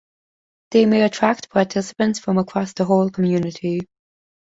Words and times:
They 0.71 0.87
may 0.87 1.03
attract 1.03 1.51
participants 1.51 2.17
from 2.19 2.39
across 2.39 2.73
the 2.73 2.85
whole 2.85 3.11
community. 3.11 3.81